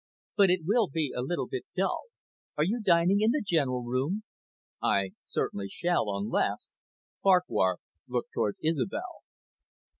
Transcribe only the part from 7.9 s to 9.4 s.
looked towards Isobel.